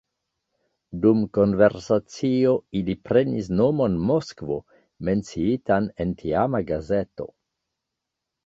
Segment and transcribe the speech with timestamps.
[1.01, 4.57] Dum konversacio ili prenis nomon Moskvo,
[5.11, 7.33] menciitan en tiama gazeto.